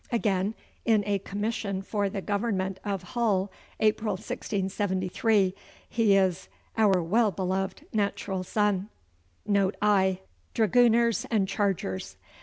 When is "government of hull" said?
2.23-3.51